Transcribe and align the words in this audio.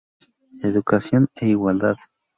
Educación 0.69 1.23
e 1.43 1.45
igualdad. 1.55 1.95